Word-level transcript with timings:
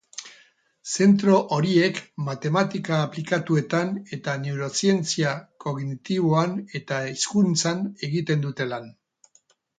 Zentro 0.91 1.41
horiek 1.57 1.99
matematika 2.29 2.97
aplikatuetan 3.09 3.93
eta 4.19 4.35
neurozientzia 4.47 5.35
kognitiboan 5.67 6.57
eta 6.81 7.01
hizkuntzan 7.13 7.87
egiten 8.11 8.45
dute 8.49 8.71
lan. 8.75 8.93